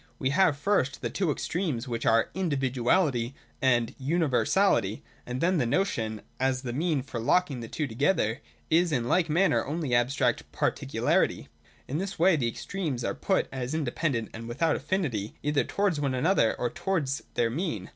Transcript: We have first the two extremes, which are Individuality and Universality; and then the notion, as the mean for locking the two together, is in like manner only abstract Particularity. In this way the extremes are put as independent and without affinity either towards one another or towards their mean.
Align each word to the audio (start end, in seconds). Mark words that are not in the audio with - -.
We 0.17 0.31
have 0.31 0.57
first 0.57 1.03
the 1.03 1.11
two 1.11 1.29
extremes, 1.29 1.87
which 1.87 2.07
are 2.07 2.31
Individuality 2.33 3.35
and 3.61 3.93
Universality; 3.99 5.03
and 5.27 5.41
then 5.41 5.59
the 5.59 5.67
notion, 5.67 6.23
as 6.39 6.63
the 6.63 6.73
mean 6.73 7.03
for 7.03 7.19
locking 7.19 7.59
the 7.59 7.67
two 7.67 7.85
together, 7.85 8.41
is 8.71 8.91
in 8.91 9.07
like 9.07 9.29
manner 9.29 9.63
only 9.63 9.93
abstract 9.93 10.51
Particularity. 10.51 11.49
In 11.87 11.99
this 11.99 12.17
way 12.17 12.35
the 12.35 12.47
extremes 12.47 13.03
are 13.03 13.13
put 13.13 13.47
as 13.51 13.75
independent 13.75 14.31
and 14.33 14.47
without 14.47 14.75
affinity 14.75 15.35
either 15.43 15.63
towards 15.63 15.99
one 16.01 16.15
another 16.15 16.55
or 16.57 16.71
towards 16.71 17.21
their 17.35 17.51
mean. 17.51 17.87